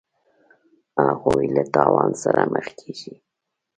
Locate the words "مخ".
2.53-2.67